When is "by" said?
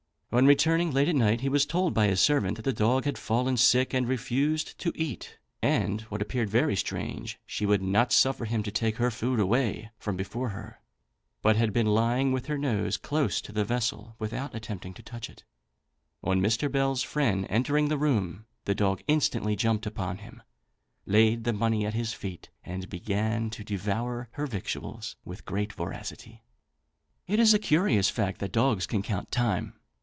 1.93-2.07